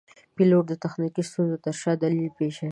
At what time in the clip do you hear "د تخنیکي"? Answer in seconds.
0.69-1.23